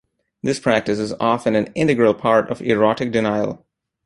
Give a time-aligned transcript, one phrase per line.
[0.41, 3.63] This practice is often an integral part of erotic denial.